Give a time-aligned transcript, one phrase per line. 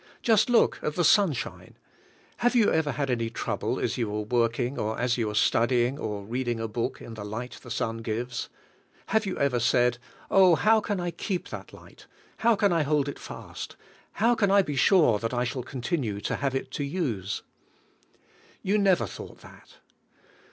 [0.23, 1.77] Just look at the sunshine;
[2.37, 5.71] have you ever had any trouble as you were working or as you w'eie studj
[5.71, 8.49] ing or reading a book in the light the sun gives?
[9.09, 9.99] Have you ever said,
[10.31, 13.75] "Oh, how can I keep that light, how can I hold it fast,
[14.13, 17.43] how can I be sure that I shall continue to have it to use?''
[18.63, 19.75] You never thought that.